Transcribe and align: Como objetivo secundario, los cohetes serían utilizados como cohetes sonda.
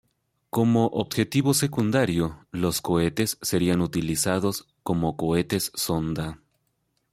Como 0.49 0.87
objetivo 0.87 1.53
secundario, 1.53 2.47
los 2.49 2.81
cohetes 2.81 3.37
serían 3.43 3.81
utilizados 3.81 4.67
como 4.81 5.15
cohetes 5.15 5.71
sonda. 5.75 6.39